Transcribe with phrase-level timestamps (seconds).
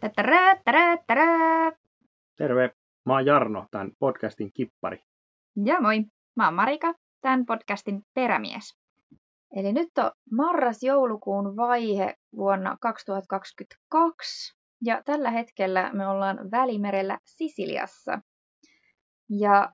[0.00, 1.72] Tätärää, tärää, tärää.
[2.36, 2.70] Terve,
[3.06, 4.98] mä oon Jarno, tämän podcastin kippari.
[5.64, 6.04] Ja moi,
[6.36, 8.78] mä oon Marika, tämän podcastin perämies.
[9.56, 18.20] Eli nyt on marras-joulukuun vaihe vuonna 2022 ja tällä hetkellä me ollaan Välimerellä Sisiliassa.
[19.30, 19.72] Ja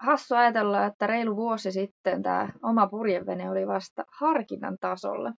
[0.00, 5.32] hassu ajatella, että reilu vuosi sitten tämä oma purjevene oli vasta harkinnan tasolla.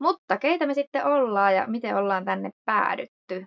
[0.00, 3.46] Mutta keitä me sitten ollaan ja miten ollaan tänne päädytty?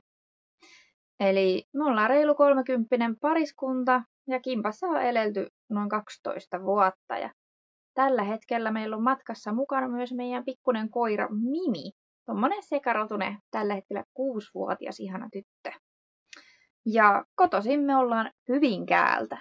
[1.20, 7.18] Eli me ollaan reilu 30 pariskunta ja kimpassa on elelty noin 12 vuotta.
[7.18, 7.34] Ja
[7.94, 11.92] tällä hetkellä meillä on matkassa mukana myös meidän pikkunen koira Mimi.
[12.26, 15.80] Tuommoinen sekarotune, tällä hetkellä kuusivuotias ihana tyttö.
[16.86, 19.38] Ja kotoisin me ollaan Hyvinkäältä.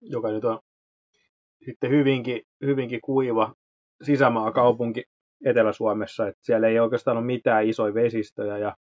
[0.00, 0.58] Joka nyt on
[1.64, 3.54] sitten hyvinkin, hyvinkin kuiva
[4.02, 5.04] sisämaakaupunki
[5.44, 6.28] Etelä-Suomessa.
[6.28, 8.76] Että siellä ei oikeastaan ole mitään isoja vesistöjä ja,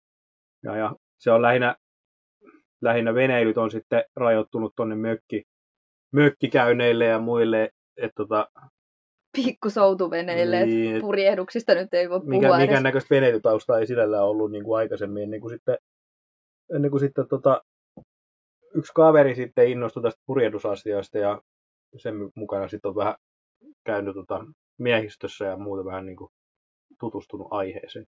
[0.64, 1.76] ja, ja se on lähinnä,
[2.82, 5.44] lähinnä veneilyt on sitten rajoittunut tuonne mökki,
[6.12, 7.70] mökkikäyneille ja muille.
[7.98, 8.50] Et tota,
[9.36, 14.64] Pikkusoutuveneille, niin, purjehduksista nyt ei voi puhua mikä, Mikä näköistä veneilytausta ei sillä ollut niin
[14.64, 15.78] kuin aikaisemmin, ennen kuin sitten,
[16.76, 17.62] ennen kuin sitten tota,
[18.76, 21.42] yksi kaveri sitten innostui tästä purjehdusasiasta ja
[21.98, 23.16] sen mukana sitten on vähän
[23.86, 24.46] käynyt tota
[24.80, 26.32] miehistössä ja muuta vähän niin kuin
[27.00, 28.06] tutustunut aiheeseen.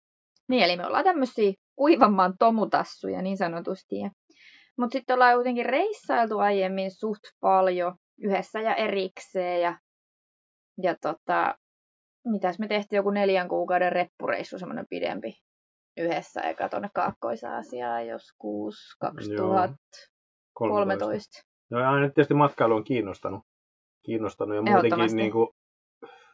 [0.48, 3.94] Niin, eli me ollaan tämmöisiä kuivamman tomutassuja niin sanotusti.
[4.78, 9.61] Mutta sitten ollaan kuitenkin reissailtu aiemmin suht paljon yhdessä ja erikseen.
[9.61, 9.78] Ja,
[10.83, 11.58] ja tota,
[12.24, 15.33] mitäs me tehtiin joku neljän kuukauden reppureissu, semmoinen pidempi
[15.96, 21.42] yhdessä, eikä tuonne Kaakkois-Aasiaan joskus 2013.
[21.70, 23.42] No ja aina tietysti matkailu on kiinnostanut,
[24.02, 25.48] kiinnostanut ja muutenkin niin kuin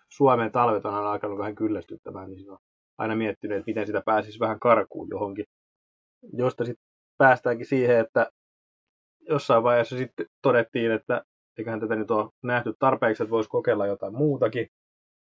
[0.08, 2.58] Suomen talvet on alkanut vähän kyllästyttämään, niin on
[2.98, 5.44] aina miettinyt, että miten sitä pääsisi vähän karkuun johonkin.
[6.32, 6.84] Josta sitten
[7.18, 8.30] päästäänkin siihen, että
[9.20, 11.22] jossain vaiheessa sitten todettiin, että
[11.58, 14.68] eiköhän tätä nyt ole nähty tarpeeksi, että voisi kokeilla jotain muutakin.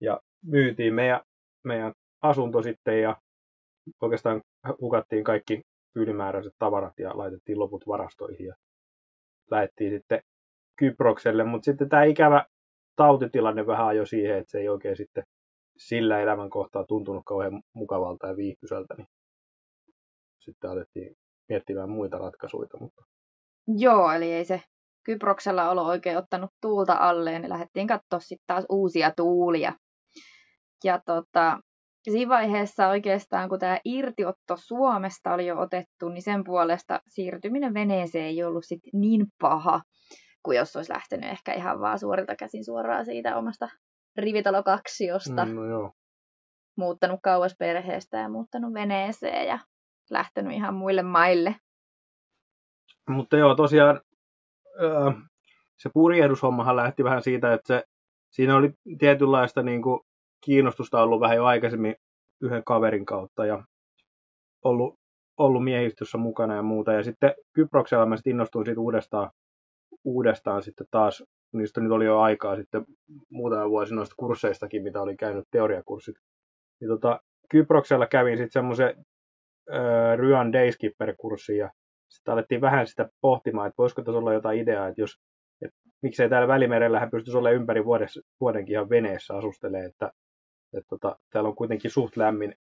[0.01, 1.21] Ja myytiin meidän,
[1.63, 3.17] meidän asunto sitten ja
[4.01, 4.41] oikeastaan
[4.81, 5.61] hukattiin kaikki
[5.95, 8.55] ylimääräiset tavarat ja laitettiin loput varastoihin ja
[9.51, 10.21] lähdettiin sitten
[10.79, 11.43] Kyprokselle.
[11.43, 12.45] Mutta sitten tämä ikävä
[12.95, 15.23] tautitilanne vähän ajoi siihen, että se ei oikein sitten
[15.77, 19.07] sillä elämän kohtaa tuntunut kauhean mukavalta ja viihtysältä, niin
[20.39, 21.15] sitten alettiin
[21.49, 22.69] miettimään muita ratkaisuja.
[22.79, 23.03] Mutta...
[23.67, 24.61] Joo, eli ei se
[25.05, 29.73] Kyproksella olo oikein ottanut tuulta alleen, niin lähdettiin katsoa sitten taas uusia tuulia.
[30.83, 31.59] Ja tota,
[32.11, 38.25] siinä vaiheessa oikeastaan, kun tämä irtiotto Suomesta oli jo otettu, niin sen puolesta siirtyminen veneeseen
[38.25, 39.81] ei ollut sit niin paha
[40.43, 43.69] kuin jos olisi lähtenyt ehkä ihan vaan suorilta käsin suoraan siitä omasta
[44.17, 45.45] rivitalokaksiosta.
[45.45, 45.91] Mm, no joo.
[46.77, 49.59] Muuttanut kauas perheestä ja muuttanut veneeseen ja
[50.09, 51.55] lähtenyt ihan muille maille.
[53.09, 54.01] Mutta joo, tosiaan
[55.77, 57.83] se purjehdushommahan lähti vähän siitä, että se,
[58.29, 59.99] siinä oli tietynlaista niin kuin,
[60.45, 61.95] kiinnostusta ollut vähän jo aikaisemmin
[62.41, 63.63] yhden kaverin kautta ja
[64.63, 64.99] ollut,
[65.37, 66.93] ollut miehistössä mukana ja muuta.
[66.93, 69.31] Ja sitten Kyproksella mä sitten innostuin siitä uudestaan
[70.03, 72.85] uudestaan sitten taas, niistä nyt oli jo aikaa sitten
[73.29, 76.15] muutama vuosi noista kursseistakin, mitä oli käynyt teoriakurssit.
[76.81, 77.19] Niin tota,
[77.49, 79.05] Kyproksella kävin sitten semmoisen
[80.17, 81.71] Ryan Dayskipper-kurssin ja
[82.09, 85.19] sitten alettiin vähän sitä pohtimaan, että voisiko tässä olla jotain ideaa, että jos
[85.61, 90.11] että miksei täällä Välimerellähän pystyisi olemaan ympäri vuodessa, vuodenkin ihan veneessä asustelee, että,
[90.77, 92.55] että tota, täällä on kuitenkin suht lämmin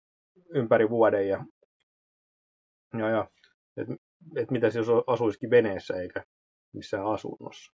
[0.55, 1.45] ympäri vuoden ja,
[2.99, 3.29] ja, ja
[3.77, 3.95] että
[4.37, 6.25] et mitä jos asuisikin veneessä eikä
[6.75, 7.73] missään asunnossa.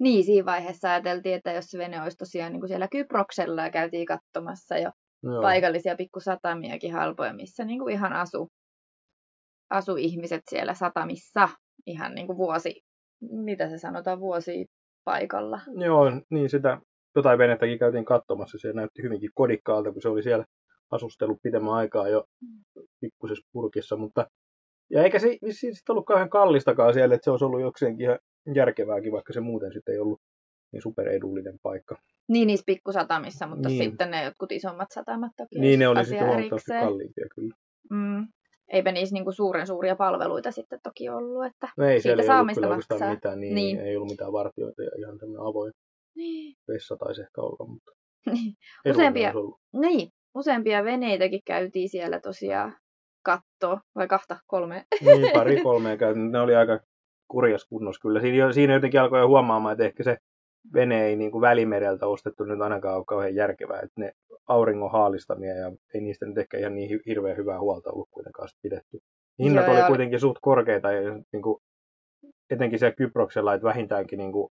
[0.00, 3.70] Niin, siinä vaiheessa ajateltiin, että jos se vene olisi tosiaan niin kuin siellä Kyproksella ja
[3.70, 4.90] käytiin katsomassa jo
[5.22, 5.42] Joo.
[5.42, 8.48] paikallisia pikkusatamiakin halpoja, missä niin kuin ihan asu,
[9.70, 11.48] asu ihmiset siellä satamissa
[11.86, 12.80] ihan niin kuin vuosi,
[13.20, 14.66] mitä se sanotaan, vuosi
[15.04, 15.60] paikalla.
[15.74, 16.80] Joo, niin sitä
[17.16, 18.58] jotain venettäkin käytiin katsomassa.
[18.58, 20.44] Se näytti hyvinkin kodikkaalta, kun se oli siellä
[20.90, 22.24] asustellut pidemmän aikaa jo
[23.00, 24.26] pikkusessa purkissa, mutta
[24.90, 28.18] ja eikä se vissiin sitten ollut kauhean kallistakaan siellä, että se olisi ollut jokseenkin ihan
[28.54, 30.20] järkevääkin, vaikka se muuten sitten ei ollut
[30.72, 31.96] niin superedullinen paikka.
[32.28, 33.84] Niin niissä pikkusatamissa, mutta niin.
[33.84, 37.54] sitten ne jotkut isommat satamat toki Niin ne oli sitten huomattavasti kalliimpia kyllä.
[37.90, 38.28] Mm.
[38.68, 42.68] Eipä niissä niinku suuren suuria palveluita sitten toki ollut, että no ei, siitä saa mistä
[42.68, 43.10] maksaa.
[43.10, 43.80] Mitään, niin, niin.
[43.80, 45.72] Ei ollut mitään vartioita ja ihan tämmöinen avoin
[46.16, 46.54] niin.
[46.68, 47.92] vessa taisi ehkä olla, mutta
[48.32, 48.56] niin.
[48.88, 49.32] useampia,
[49.72, 52.76] niin, useampia veneitäkin käytiin siellä tosiaan
[53.22, 54.84] kattoa, vai kahta, kolme?
[55.00, 56.32] Niin, pari kolmea käytin.
[56.32, 56.80] Ne oli aika
[57.28, 58.20] kurjas kunnossa kyllä.
[58.20, 60.16] Siinä, siinä jotenkin alkoi jo huomaamaan, että ehkä se
[60.74, 63.80] vene ei niin kuin välimereltä ostettu nyt ainakaan ole kauhean järkevää.
[63.80, 64.12] Että ne
[64.48, 68.98] auringon haalistamia ja ei niistä nyt ehkä ihan niin hirveän hyvää huolta ollut kuitenkaan pidetty.
[69.38, 71.58] Hinnat Joo, oli ja- kuitenkin suht korkeita, ja niin kuin,
[72.50, 74.48] etenkin siellä Kyproksella, että vähintäänkin, niin kuin,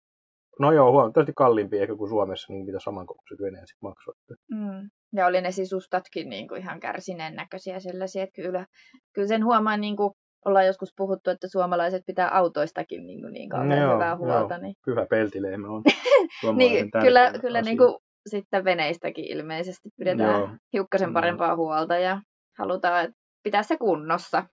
[0.61, 4.15] no joo, huomattavasti kalliimpia ehkä kuin Suomessa, niin mitä samankokoiset veneet sitten maksoi.
[4.51, 4.91] Mm.
[5.17, 8.67] Ja oli ne sisustatkin niin kuin ihan kärsineen näköisiä sellaisia, että kyllä,
[9.15, 10.13] kyllä sen huomaa, niin kuin
[10.45, 14.55] ollaan joskus puhuttu, että suomalaiset pitää autoistakin niin, kuin niin kauhean Joo, hyvää huolta.
[14.55, 14.63] joo.
[14.63, 15.83] Niin, Pyhä peltilehmä on
[16.57, 17.71] niin kyllä, kyllä asia.
[17.71, 17.95] niin kuin,
[18.27, 20.49] sitten veneistäkin ilmeisesti pidetään Joo.
[20.73, 21.13] hiukkasen Mm.
[21.13, 22.21] parempaa huolta ja
[22.59, 24.45] halutaan että pitää se kunnossa.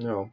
[0.00, 0.28] Joo,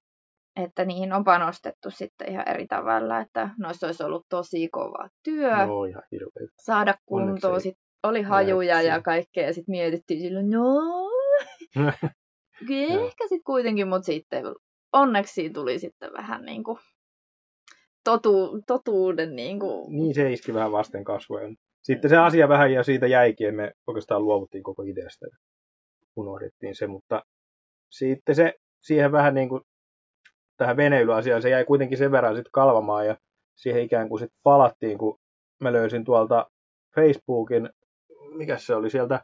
[0.63, 5.57] Että niihin on panostettu sitten ihan eri tavalla, että noissa olisi ollut tosi kova työ.
[5.67, 6.47] joo, ihan hirveä.
[6.61, 7.61] saada kuntoon.
[7.61, 10.65] Sit oli hajuja ja kaikkea ja sitten mietittiin silloin, no
[12.71, 14.43] ehkä sitten kuitenkin, mutta sitten
[14.93, 16.77] onneksi tuli sitten vähän niin kuin
[18.03, 21.49] totu, totuuden niin kuin, niin se iski vähän vasten kasvoja.
[21.83, 25.37] Sitten se asia vähän ja siitä jäikin, ja me oikeastaan luovuttiin koko ideasta ja
[26.15, 27.23] unohdettiin se, mutta
[27.89, 29.61] sitten se siihen vähän niin kuin
[30.57, 33.17] tähän veneilyasiaan, se jäi kuitenkin sen verran sitten kalvamaan ja
[33.55, 35.19] siihen ikään kuin sitten palattiin, kun
[35.59, 36.51] mä löysin tuolta
[36.95, 37.69] Facebookin,
[38.35, 39.23] mikä se oli sieltä?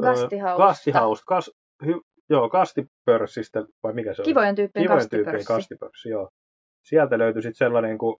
[0.00, 0.66] Gastihausta.
[0.66, 1.24] Gastihausta.
[1.26, 1.50] Kas,
[1.86, 2.00] hy,
[2.30, 4.26] joo, kastipörssistä, vai mikä se oli?
[4.26, 5.46] kivojen tyyppien Kivojen tyyppien kastipörssi.
[5.46, 6.28] kastipörssi, joo.
[6.84, 8.16] Sieltä löytyi sitten sellainen kuin,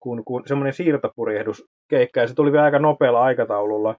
[0.00, 3.96] kun, kun semmoinen siirtopurjehduskeikka, ja se tuli vielä aika nopealla aikataululla.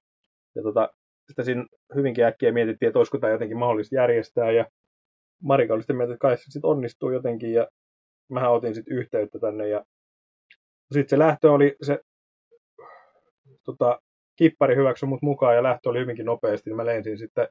[0.54, 0.88] Ja tota,
[1.26, 4.66] sitten siinä hyvinkin äkkiä mietittiin, että olisiko tämä jotenkin mahdollista järjestää, ja
[5.42, 7.68] Marika oli sitten mieltä, että kai se sitten onnistuu jotenkin, ja
[8.30, 9.84] mähän otin sitten yhteyttä tänne, ja
[10.92, 11.98] sitten se lähtö oli se,
[13.64, 14.00] tota,
[14.36, 17.48] kippari hyväksyi mut mukaan, ja lähtö oli hyvinkin nopeasti, niin mä lensin sitten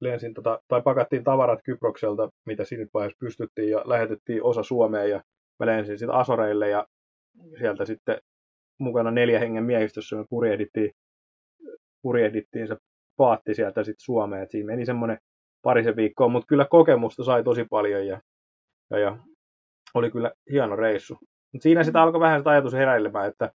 [0.00, 5.22] lensin tota, tai pakattiin tavarat Kyprokselta, mitä siinä vaiheessa pystyttiin, ja lähetettiin osa Suomeen, ja
[5.58, 6.86] mä lensin sitten Asoreille, ja
[7.58, 8.20] sieltä sitten
[8.78, 10.90] mukana neljä hengen miehistössä me purjehdittiin,
[12.02, 12.76] purjehdittiin se
[13.16, 15.18] paatti sieltä sitten Suomeen, että siinä meni semmoinen
[15.62, 18.20] parisen viikkoa, mutta kyllä kokemusta sai tosi paljon, ja,
[18.90, 19.18] ja, ja
[19.94, 21.18] oli kyllä hieno reissu.
[21.52, 23.52] Mutta siinä sitten alkoi vähän sitä ajatus heräilemään, että,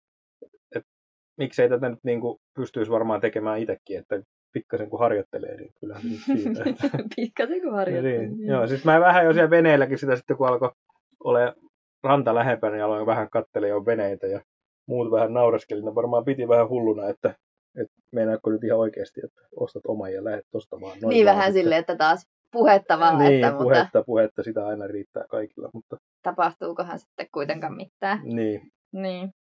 [0.76, 0.90] että
[1.38, 4.22] miksei tätä nyt niin kuin pystyisi varmaan tekemään itsekin, että
[4.54, 6.64] pikkasen kun harjoittelee, niin kyllä siitä.
[7.16, 8.38] Pikkasen kun harjoittelin.
[8.38, 10.72] niin, joo, siis mä vähän jo siellä veneelläkin sitä sitten, kun alkoi
[11.24, 11.54] ole
[12.04, 14.42] ranta lähempänä, niin aloin vähän katsella jo veneitä ja
[14.86, 15.86] muut vähän naureskelin.
[15.86, 17.36] Ne varmaan piti vähän hulluna, että,
[17.82, 20.98] että meinaatko nyt ihan oikeasti, että ostat oman ja lähdet ostamaan.
[21.02, 24.88] Noin Niin vähän silleen, että taas puhetta vaan, Niin, että, mutta puhetta, puhetta, sitä aina
[24.88, 28.20] riittää kaikilla, mutta tapahtuukohan sitten kuitenkaan mitään.
[28.24, 28.72] niin.
[28.92, 29.34] Niin.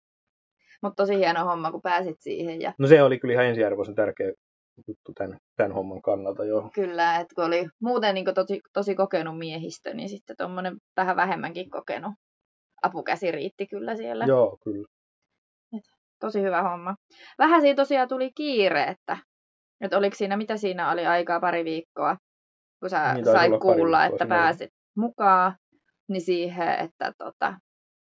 [0.83, 4.33] Mutta tosi hieno homma, kun pääsit siihen ja No se oli kyllä ihan ensiarvoisen tärkeä
[4.89, 6.71] juttu tämän, tämän homman kannalta, joo.
[6.75, 11.71] kyllä, että kun oli muuten niin tosi, tosi kokenut miehistö, niin sitten tuommoinen vähän vähemmänkin
[11.71, 12.13] kokenut
[12.83, 14.25] apukäsi riitti kyllä siellä.
[14.25, 14.87] Joo, kyllä.
[16.21, 16.95] Tosi hyvä homma.
[17.39, 19.17] Vähän siinä tosiaan tuli kiire, että,
[19.81, 22.17] että oliko siinä, mitä siinä oli aikaa pari viikkoa,
[22.81, 24.29] kun sä Niin, taisi sai olla pari kuulla, että oli.
[24.29, 25.57] pääsit mukaan,
[26.09, 27.55] niin siihen, että tota,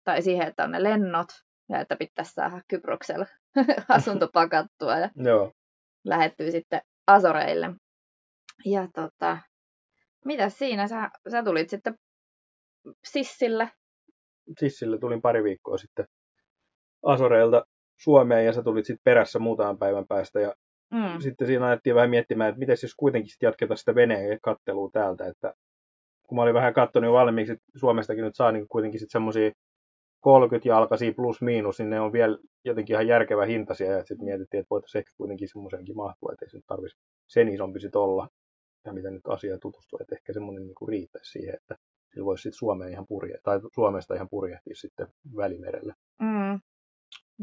[0.04, 1.28] tai siihen, että on ne lennot
[1.70, 3.26] ja että pitäisi saada Kyproksella
[3.90, 5.52] asunto pakattua ja Joo.
[6.06, 7.74] Lähettyy sitten Asoreille.
[8.66, 9.38] Ja tota,
[10.26, 10.88] mitä siinä?
[10.88, 11.96] Sä, sä tulit sitten
[13.06, 13.68] sissillä.
[14.60, 16.06] Sissille tulin pari viikkoa sitten
[17.06, 17.66] Asoreilta
[18.00, 20.54] Suomeen ja sä tulit sitten perässä muutaman päivän päästä ja
[20.94, 21.20] Mm.
[21.20, 25.28] sitten siinä alettiin vähän miettimään, että miten jos kuitenkin sit jatketaan sitä veneen kattelua täältä,
[25.28, 25.54] että
[26.28, 29.52] kun mä olin vähän katsonut jo valmiiksi, että Suomestakin nyt saa niin kuitenkin sitten semmoisia
[30.24, 34.60] 30 jalkaisia plus miinus, niin ne on vielä jotenkin ihan järkevä hintaisia, ja sitten mietittiin,
[34.60, 38.28] että voitaisiin ehkä kuitenkin semmoisenkin mahtua, että ei se tarvitsisi sen isompi sit olla,
[38.86, 41.76] ja mitä nyt asiaan tutustua, että ehkä semmoinen niin riittäisi siihen, että
[42.14, 45.94] sillä voisi sitten Suomeen ihan purje, tai Suomesta ihan purjehtia sitten Välimerelle.
[46.22, 46.60] Mm.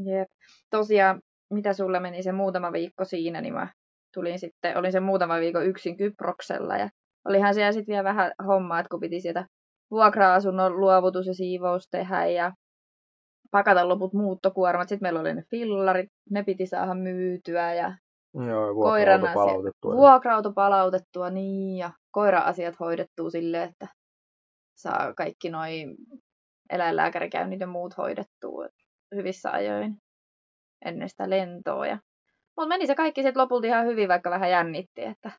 [0.04, 0.28] Jep.
[0.70, 1.20] Tosiaan,
[1.50, 3.68] mitä sulla meni se muutama viikko siinä, niin mä
[4.14, 6.88] tulin sitten, olin sen muutama viikon yksin Kyproksella ja
[7.25, 9.46] olihan siellä sitten vielä vähän hommaa, että kun piti sieltä
[9.90, 12.52] vuokra-asunnon luovutus ja siivous tehdä ja
[13.50, 14.88] pakata loput muuttokuormat.
[14.88, 17.95] Sitten meillä oli ne fillarit, ne piti saada myytyä ja
[18.35, 19.97] Joo, Koiran palautettua.
[19.97, 23.88] vuokra-auto palautettua niin ja koira-asiat hoidettua silleen, että
[24.76, 25.97] saa kaikki noin
[26.71, 28.66] eläinlääkärikäynnit ja muut hoidettua
[29.14, 29.97] hyvissä ajoin
[30.85, 31.87] ennen sitä lentoa.
[31.87, 31.99] Ja...
[32.57, 35.30] Mutta meni se kaikki sitten lopulta ihan hyvin, vaikka vähän jännitti, että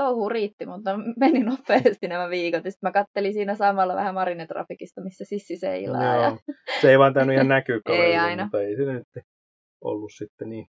[0.00, 2.64] touhu riitti, mutta meni nopeasti nämä viikot.
[2.64, 6.04] Ja sitten mä kattelin siinä samalla vähän marinetrafikista, missä sissi seilaa.
[6.04, 6.38] Ja Joo.
[6.80, 8.42] Se ei vaan tainnut ihan näkyä kaverille, aina.
[8.44, 9.24] mutta ei se nyt
[9.84, 10.66] ollut sitten niin.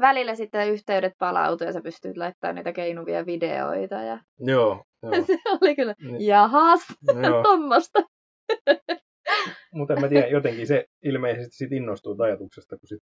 [0.00, 3.94] välillä sitten yhteydet palautui ja sä pystyt laittamaan niitä keinuvia videoita.
[3.94, 5.24] Ja Joo, joo.
[5.26, 6.26] se oli kyllä, Niin.
[6.26, 6.80] jahas,
[7.28, 7.42] joo.
[7.42, 7.98] tuommoista.
[9.74, 13.02] Mutta en mä tiedä, jotenkin se ilmeisesti sit innostuu ajatuksesta, kun, sit,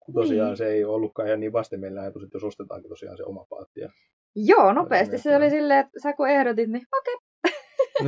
[0.00, 0.56] kun tosiaan Niin.
[0.56, 3.80] se ei ollutkaan ihan niin vastenmielinen ajatus, että jos ostetaankin tosiaan se oma paatti.
[3.80, 3.88] Ja
[4.36, 5.18] Joo, nopeasti.
[5.18, 7.16] Se oli silleen, että sä kun ehdotit, niin okei.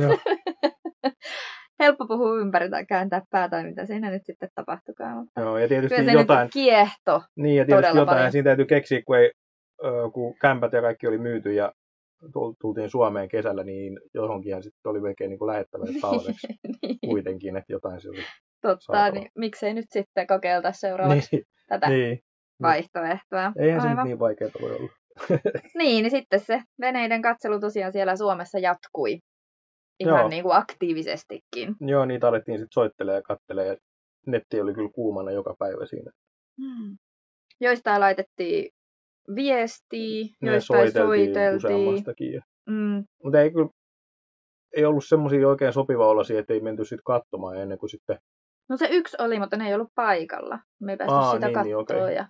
[0.01, 0.17] Joo.
[1.79, 5.17] Helppo puhua ympäri tai kääntää päätä, tai mitä siinä nyt sitten tapahtukaan.
[5.17, 7.21] Mutta Joo, ja tietysti kyllä se jotain, nyt kiehto.
[7.35, 8.31] niin, ja tietysti jotain paljon.
[8.31, 9.31] siinä täytyy keksiä, kun, ei,
[10.13, 11.73] kun kämpät ja kaikki oli myyty ja
[12.33, 16.47] tul- tultiin Suomeen kesällä, niin johonkinhan sitten oli melkein niin lähettävä talveksi
[16.81, 18.23] niin, kuitenkin, että jotain se oli.
[18.61, 19.11] totta, saatava.
[19.19, 22.19] niin miksei nyt sitten kokeilta seuraavaksi Niin, tätä niin.
[22.61, 23.51] vaihtoehtoa.
[23.59, 24.05] Eihän se nyt Aivan.
[24.07, 24.89] niin vaikeaa voi olla.
[25.77, 29.19] Niin, niin sitten se veneiden katselu tosiaan siellä Suomessa jatkui.
[29.99, 30.27] Ihan Joo.
[30.27, 31.75] niin kuin aktiivisestikin.
[31.79, 33.75] Joo, niitä alettiin sitten soittelee ja kattelee, ja
[34.27, 36.11] netti oli kyllä kuumana joka päivä siinä.
[36.61, 36.97] Hmm.
[37.59, 38.69] Joistain laitettiin
[39.35, 42.33] viestiä, Ne joistain soiteltiin.
[42.33, 42.41] Ja...
[42.69, 43.69] Mm, Mutta ei kyllä
[44.75, 48.17] ei ollut semmoisia oikein sopiva olosia, että ei menty sitten katsomaan ennen kuin sitten
[48.69, 50.59] No se yksi oli, mutta ne ei ollut paikalla.
[50.81, 52.03] Me ei päästy Aa, sitä niin, niin, kattoon.
[52.03, 52.15] okei.
[52.15, 52.27] ja...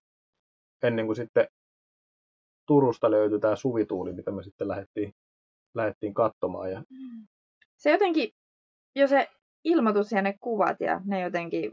[0.83, 1.47] ennen kuin sitten
[2.71, 5.13] Turusta löytyi tämä suvituuli, mitä me sitten lähdettiin,
[5.75, 6.71] lähdettiin katsomaan.
[6.71, 6.83] Ja,
[7.77, 8.29] Se jotenkin,
[8.95, 9.27] jo se
[9.63, 11.71] ilmoitus ja ne kuvat ja ne jotenkin,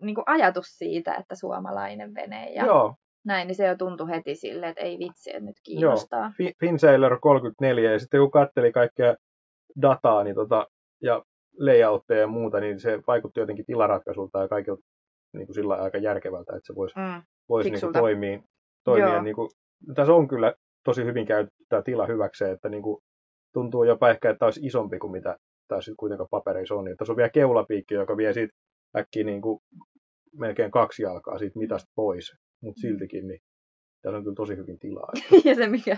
[0.00, 4.34] niin kuin ajatus siitä, että suomalainen vene ja Joo, näin, niin se jo tuntui heti
[4.34, 6.32] silleen, että ei vitsi, että nyt kiinnostaa.
[6.36, 9.14] Fi- Finsailor 34, ja sitten kun katteli kaikkea
[9.82, 10.66] dataa niin tota,
[11.02, 11.24] ja
[11.58, 14.82] layoutteja ja muuta, niin se vaikutti jotenkin tilaratkaisuilta ja kaikilta
[15.32, 17.22] niin kuin sillä aika järkevältä, että se voisi Mm.
[17.48, 18.40] voisi niin kuin toimia,
[18.84, 19.22] toimia Joo.
[19.22, 19.50] niin kuin,
[19.94, 20.54] tässä on kyllä
[20.84, 23.02] tosi hyvin käytetty tämä tila hyväkseen, että niin kuin,
[23.52, 25.38] tuntuu jopa ehkä, että olisi isompi kuin mitä
[25.80, 26.84] sitten kuitenkaan papereissa on.
[26.84, 28.54] Niin tässä on vielä keulapiikki, joka vie siitä
[28.96, 29.60] äkkiä niin kuin,
[30.38, 33.40] melkein kaksi jalkaa siitä mitasta pois, mutta siltikin niin
[34.02, 35.12] tässä on kyllä tosi hyvin tilaa.
[35.44, 35.96] Ja se mikä,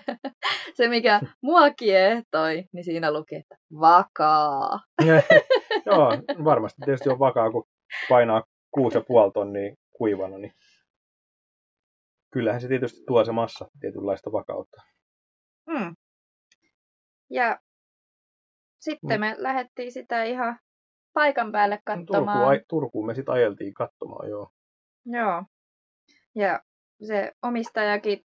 [0.74, 4.80] se, mikä mua kiehtoi, niin siinä luki, että vakaa.
[5.86, 6.10] Joo,
[6.44, 7.64] varmasti tietysti on vakaa, kun
[8.08, 8.42] painaa
[8.78, 8.82] 6,5
[9.34, 10.52] tonnia kuivana, niin
[12.36, 14.82] kyllähän se tietysti tuo se massa tietynlaista vakautta.
[15.66, 15.96] Mm.
[17.30, 17.58] Ja
[18.80, 19.20] sitten Mm.
[19.20, 20.58] me lähdettiin sitä ihan
[21.14, 22.38] paikan päälle katsomaan.
[22.38, 24.48] Turkuun, Turkuun me sitten ajeltiin katsomaan, joo.
[25.06, 25.42] Joo.
[26.34, 26.60] Ja
[27.06, 28.20] se omistajakin,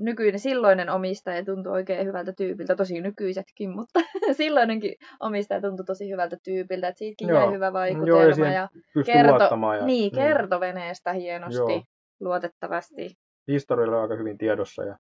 [0.00, 4.00] nykyinen, silloinen omistaja tuntui oikein hyvältä tyypiltä, tosi nykyisetkin, mutta
[4.42, 7.40] silloinenkin omistaja tuntui tosi hyvältä tyypiltä, että siitäkin Joo.
[7.40, 9.44] jäi hyvä Joo, ja vaikutelma siihen ja Pystyi kerto.
[9.78, 11.82] Ja, niin, kertoi veneestä hienosti, Joo.
[12.20, 13.23] luotettavasti.
[13.48, 14.84] Historialla on aika hyvin tiedossa.
[14.84, 14.98] Ja,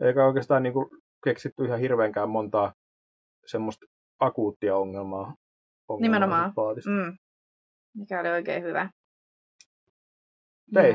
[0.00, 0.86] eikä oikeastaan niin kuin,
[1.24, 2.72] keksitty ihan hirveänkään montaa
[3.46, 3.86] semmoista
[4.18, 5.34] akuuttia ongelmaa.
[5.88, 6.52] ongelmaa Nimenomaan.
[6.86, 7.16] Mm.
[7.96, 8.90] Mikä oli oikein hyvä.
[10.76, 10.94] Ei,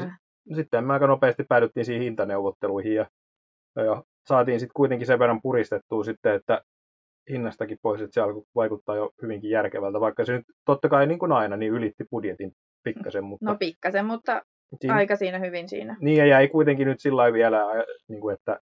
[0.56, 3.06] Sitten me aika nopeasti päädyttiin siihen hintaneuvotteluihin ja,
[3.76, 6.62] ja saatiin sitten kuitenkin sen verran puristettua sitten, että
[7.30, 11.20] hinnastakin pois, että se alkoi vaikuttaa jo hyvinkin järkevältä, vaikka se nyt totta kai niin
[11.20, 12.52] kuin aina niin ylitti budjetin
[12.84, 14.42] pikkasen, mutta No pikkasen, mutta
[14.82, 15.98] siinä, aika siinä hyvin siinä.
[16.02, 17.62] niin ja jäi kuitenkin nyt sillä vielä,
[18.08, 18.60] niin kuin, että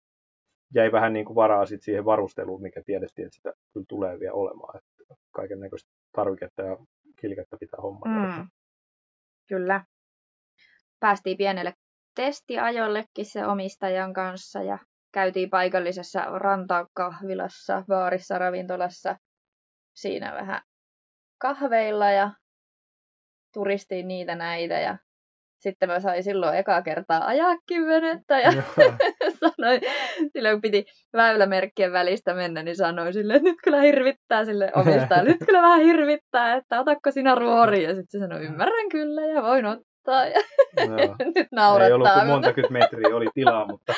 [0.74, 4.34] jäi vähän niin kuin varaa sit siihen varusteluun, mikä tiedettiin, että sitä kyllä tulee vielä
[4.34, 6.76] olemaan, että kaiken näköistä tarviketta ja
[7.20, 8.38] kilkettä pitää hommata.
[8.38, 8.48] Mm.
[9.48, 9.84] Kyllä.
[11.00, 11.74] Päästiin pienelle
[12.14, 14.78] testiajollekin se omistajan kanssa ja
[15.12, 19.16] käytiin paikallisessa rantakahvilassa, baarissa, ravintolassa
[19.94, 20.62] siinä vähän
[21.38, 22.30] kahveilla ja
[23.54, 24.98] turistiin niitä näitä ja
[25.62, 28.52] sitten mä sain silloin ekaa kertaa ajaakin venettä ja
[29.40, 29.80] sanoin,
[30.32, 35.30] silloin kun piti väylämerkkien välistä mennä, niin sanoin silleen, että nyt kyllä hirvittää sille omistajalle,
[35.30, 37.82] nyt kyllä vähän hirvittää, että otatko sinä ruori?
[37.82, 40.26] Ja sitten se sanoi, ymmärrän kyllä ja voin ottaa.
[40.26, 40.40] Ja
[40.76, 42.14] nyt Ei ollut naurattaa.
[42.14, 43.92] kuin monta metriä oli tilaa, mutta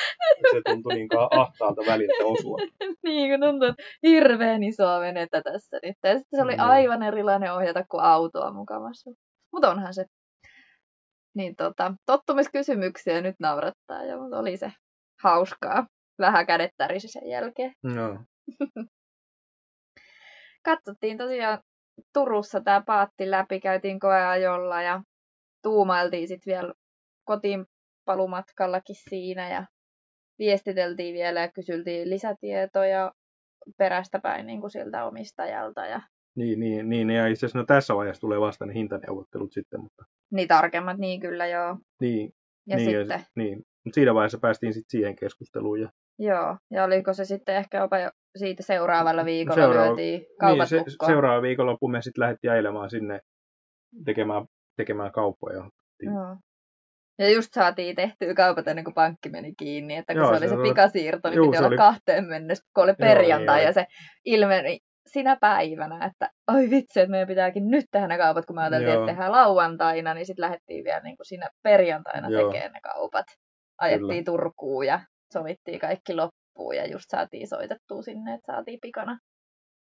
[0.53, 2.59] se tuntui niin kuin ahtaalta väliltä osua.
[3.05, 5.79] niin kun tuntuu, että hirveän isoa venettä tässä.
[5.83, 9.11] Ja sitten se oli aivan erilainen ohjata kuin autoa mukavassa.
[9.53, 10.05] Mutta onhan se.
[11.35, 14.73] Niin tota, tottumiskysymyksiä nyt naurattaa ja mutta oli se
[15.23, 15.87] hauskaa.
[16.19, 17.73] Vähän kädet tärisi sen jälkeen.
[17.95, 18.19] Joo.
[20.65, 21.59] Katsottiin tosiaan
[22.13, 25.03] Turussa tämä paatti läpi, käytiin koeajolla ja
[25.63, 26.73] tuumailtiin sitten vielä
[27.25, 27.67] kotiin
[28.05, 29.67] palumatkallakin siinä ja
[30.39, 33.13] viestiteltiin vielä ja kysyiltiin lisätietoja
[33.79, 36.01] perästä päin niin kuin siltä omistajalta ja
[36.37, 40.05] Niin, niin, niin, ja itse asiassa no tässä vaiheessa tulee vasta ne hintaneuvottelut sitten, mutta
[40.33, 41.77] niin tarkemmat, niin kyllä joo.
[42.01, 42.31] niin,
[42.67, 43.59] Ja niin, sitten, ja, niin.
[43.85, 45.81] Mutta siinä vaiheessa päästiin sitten siihen keskusteluun.
[45.81, 45.89] Ja,
[46.19, 50.85] joo, ja oliko se sitten ehkä jopa jo siitä seuraavalla viikolla Seuraava- lyötiin kaupat niin,
[50.91, 53.21] se, seuraava viikonloppu me sitten lähdettiin ajelemaan sinne
[54.05, 54.45] tekemään,
[54.77, 55.71] tekemään kauppoja.
[56.03, 56.37] Joo.
[57.19, 60.49] Ja just saatiin tehtyä kaupat ennen kuin pankki meni kiinni, että kun Joo, se oli
[60.49, 63.67] se se pikasiirto, niin Juu, piti olla oli- kahteen mennessä, kun oli Joo, perjantai, niin
[63.67, 63.87] ja se
[64.25, 68.63] ilmeni sinä päivänä, että oi vitsi, että meidän pitääkin nyt tehdä ne kaupat, kun me
[68.63, 69.03] ajateltiin, Joo.
[69.03, 72.47] että tehdään lauantaina, niin sitten lähdettiin vielä niin kuin siinä perjantaina Joo.
[72.47, 73.27] tekemään ne kaupat.
[73.79, 74.25] Ajettiin Kyllä.
[74.25, 75.01] Turkuun ja
[75.33, 79.19] sovittiin kaikki loppuun ja just saatiin soitettua sinne, että saatiin pikana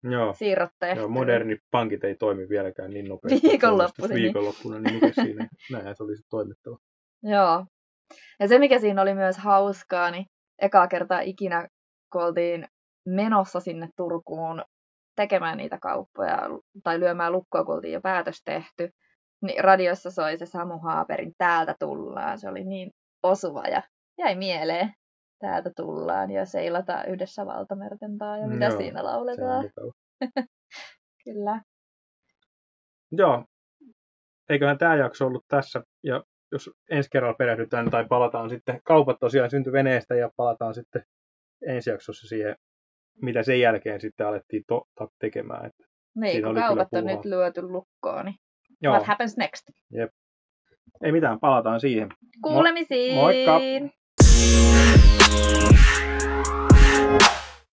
[0.03, 0.33] Joo.
[0.33, 1.03] siirrot tehtyä.
[1.03, 3.49] Joo, moderni pankit ei toimi vieläkään niin nopeasti.
[3.49, 4.25] Viikonloppuisin, niin.
[4.25, 5.49] Viikonloppuna, niin mikä siinä?
[5.73, 6.77] Näinhän se olisi toimittava.
[7.23, 7.67] Joo.
[8.41, 10.27] Ja se, mikä siinä oli myös hauskaa, niin
[10.59, 11.69] ekaa kertaa ikinä,
[12.13, 12.67] kun oltiin
[13.07, 14.63] menossa sinne Turkuun
[15.19, 16.39] tekemään niitä kauppoja
[16.85, 18.91] tai lyömään lukkoa, kun oltiin jo päätös tehty,
[19.43, 22.39] niin radiossa soi se Samu Haaperin Täältä tullaan.
[22.39, 22.91] Se oli niin
[23.23, 23.83] osuva ja
[24.19, 24.93] jäi mieleen.
[25.41, 28.11] Täältä tullaan ja seilataan yhdessä valtamerten
[28.41, 29.65] ja mitä Joo, siinä lauletaan.
[31.25, 31.63] Kyllä.
[33.13, 33.45] Joo.
[34.49, 35.83] Eiköhän tämä jakso ollut tässä.
[36.03, 36.23] Ja
[36.53, 41.03] jos ensi kerralla perehdytään tai palataan sitten, kaupat tosiaan syntyi veneestä ja palataan sitten
[41.67, 42.57] ensi jaksossa siihen,
[43.23, 45.67] mitä sen jälkeen sitten alettiin to- to- tekemään.
[45.67, 45.85] Että,
[46.15, 48.37] Niin, kun kaupat on nyt lyöty lukkoon, niin
[48.83, 49.71] joo, what happens next?
[51.03, 52.09] ei mitään, palataan siihen.
[52.43, 53.15] Kuulemisiin!
[53.15, 53.61] moikka!